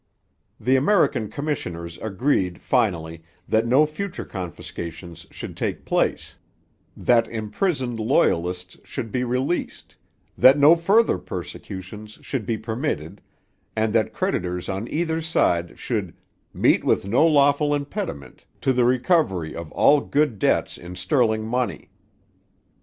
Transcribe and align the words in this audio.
The 0.59 0.77
American 0.77 1.29
commissioners 1.29 1.99
agreed, 2.01 2.59
finally, 2.59 3.21
that 3.47 3.67
no 3.67 3.85
future 3.85 4.25
confiscations 4.25 5.27
should 5.29 5.55
take 5.55 5.85
place, 5.85 6.37
that 6.97 7.27
imprisoned 7.27 7.99
Loyalists 7.99 8.77
should 8.83 9.11
be 9.11 9.23
released, 9.23 9.95
that 10.35 10.57
no 10.57 10.75
further 10.75 11.19
persecutions 11.19 12.17
should 12.23 12.47
be 12.47 12.57
permitted, 12.57 13.21
and 13.75 13.93
that 13.93 14.11
creditors 14.11 14.69
on 14.69 14.87
either 14.87 15.21
side 15.21 15.77
should 15.77 16.15
'meet 16.51 16.83
with 16.83 17.05
no 17.07 17.23
lawful 17.27 17.75
impediment' 17.75 18.45
to 18.61 18.73
the 18.73 18.85
recovery 18.85 19.55
of 19.55 19.71
all 19.71 20.01
good 20.01 20.39
debts 20.39 20.79
in 20.79 20.95
sterling 20.95 21.45
money. 21.45 21.91